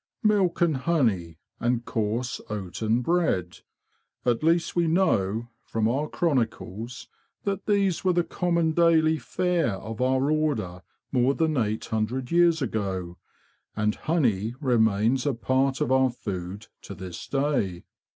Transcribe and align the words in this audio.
Milk 0.23 0.61
and 0.61 0.77
honey, 0.77 1.37
and 1.59 1.85
coarse 1.85 2.41
oaten 2.49 3.03
bread. 3.03 3.59
At 4.25 4.41
least 4.41 4.75
we 4.75 4.87
know, 4.87 5.49
from 5.63 5.87
our 5.87 6.07
chronicles, 6.09 7.07
that 7.43 7.67
these 7.67 8.03
were 8.03 8.11
the 8.11 8.23
common 8.23 8.71
daily 8.71 9.19
fare 9.19 9.75
of 9.75 10.01
our 10.01 10.31
Order 10.31 10.81
more 11.11 11.35
than 11.35 11.55
eight 11.55 11.85
hundred 11.85 12.31
years 12.31 12.63
ago; 12.63 13.19
and 13.75 13.93
honey 13.93 14.55
remains 14.59 15.27
a 15.27 15.35
part 15.35 15.81
of 15.81 15.91
our 15.91 16.09
food 16.09 16.65
to 16.81 16.95
this 16.95 17.27
day." 17.27 17.83